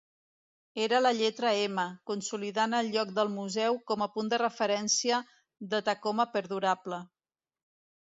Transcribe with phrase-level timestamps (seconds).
[0.85, 5.23] Era la lletra M, consolidant el lloc del museu com a punt de referència
[5.75, 7.05] de Tacoma perdurable.